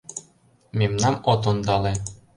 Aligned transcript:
Мемнам 0.77 1.15
от 1.31 1.43
ондале!.. 1.49 1.93